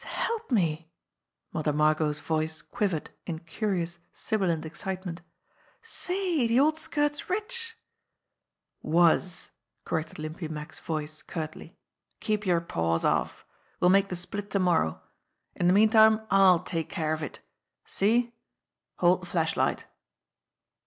"S'help 0.03 0.49
me!" 0.49 0.91
Mother 1.53 1.71
Margot's 1.71 2.21
voice 2.21 2.63
quivered 2.63 3.11
in 3.27 3.37
curious, 3.37 3.99
sibilant 4.11 4.65
excitement. 4.65 5.21
"Say, 5.83 6.47
de 6.47 6.59
old 6.59 6.79
skirt's 6.79 7.29
rich!" 7.29 7.77
"Was," 8.97 9.51
corrected 9.85 10.17
Limpy 10.17 10.47
Mack's 10.47 10.79
voice 10.79 11.21
curtly. 11.21 11.77
"Keep 12.19 12.47
your 12.47 12.61
paws 12.61 13.05
off! 13.05 13.45
We'll 13.79 13.91
make 13.91 14.09
the 14.09 14.15
split 14.15 14.49
to 14.49 14.59
morrow. 14.59 15.01
In 15.53 15.67
the 15.67 15.73
meantime 15.73 16.25
I'll 16.31 16.63
take 16.63 16.89
care 16.89 17.13
of 17.13 17.21
it. 17.21 17.39
See? 17.85 18.33
Hold 18.95 19.21
the 19.21 19.25
flashlight." 19.27 19.85